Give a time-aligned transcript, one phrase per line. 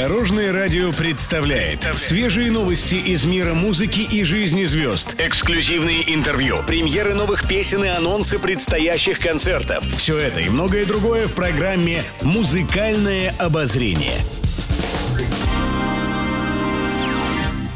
[0.00, 5.14] Дорожное радио представляет свежие новости из мира музыки и жизни звезд.
[5.18, 9.84] Эксклюзивные интервью, премьеры новых песен и анонсы предстоящих концертов.
[9.98, 14.16] Все это и многое другое в программе «Музыкальное обозрение».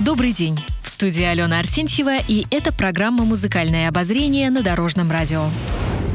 [0.01, 0.59] Добрый день.
[0.83, 5.51] В студии Алена Арсентьева, и это программа «Музыкальное обозрение» на Дорожном радио.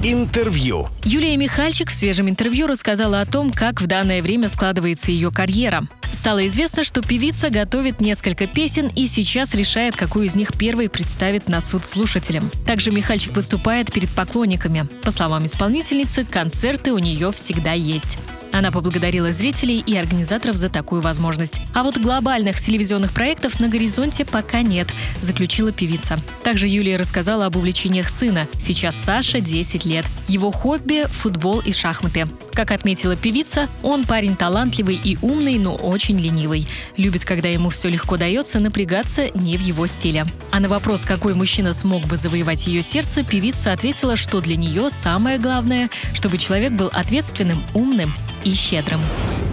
[0.02, 0.88] Интервью.
[1.04, 5.84] Юлия Михальчик в свежем интервью рассказала о том, как в данное время складывается ее карьера.
[6.20, 11.48] Стало известно, что певица готовит несколько песен и сейчас решает, какую из них первой представит
[11.48, 12.52] на суд слушателям.
[12.68, 14.86] Также Михальчик выступает перед поклонниками.
[15.02, 18.18] По словам исполнительницы, концерты у нее всегда есть.
[18.52, 21.62] Она поблагодарила зрителей и организаторов за такую возможность.
[21.74, 24.90] А вот глобальных телевизионных проектов на горизонте пока нет,
[25.22, 26.20] заключила певица.
[26.44, 28.46] Также Юлия рассказала об увлечениях сына.
[28.60, 30.06] Сейчас Саша 10 лет.
[30.28, 32.28] Его хобби– футбол и шахматы.
[32.60, 36.68] Как отметила певица, он парень талантливый и умный, но очень ленивый.
[36.98, 40.26] Любит, когда ему все легко дается, напрягаться не в его стиле.
[40.52, 44.90] А на вопрос, какой мужчина смог бы завоевать ее сердце, певица ответила, что для нее
[44.90, 48.12] самое главное, чтобы человек был ответственным, умным
[48.44, 49.00] и щедрым.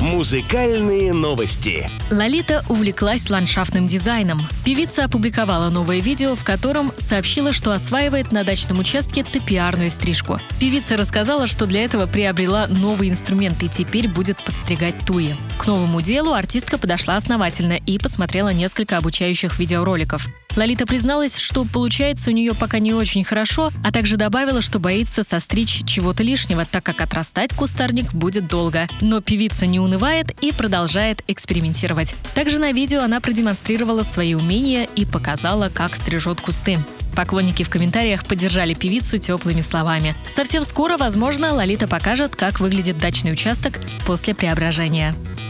[0.00, 1.88] Музыкальные новости.
[2.10, 4.46] Лолита увлеклась ландшафтным дизайном.
[4.64, 10.38] Певица опубликовала новое видео, в котором сообщила, что осваивает на дачном участке топиарную стрижку.
[10.60, 15.34] Певица рассказала, что для этого приобрела новый инструмент и теперь будет подстригать туи.
[15.56, 20.28] К новому делу артистка подошла основательно и посмотрела несколько обучающих видеороликов.
[20.56, 25.22] Лолита призналась, что получается у нее пока не очень хорошо, а также добавила, что боится
[25.22, 28.88] состричь чего-то лишнего, так как отрастать кустарник будет долго.
[29.02, 32.14] Но певица не унывает и продолжает экспериментировать.
[32.34, 36.78] Также на видео она продемонстрировала свои умения и показала, как стрижет кусты.
[37.16, 40.14] Поклонники в комментариях поддержали певицу теплыми словами.
[40.28, 45.14] Совсем скоро, возможно, Лолита покажет, как выглядит дачный участок после преображения.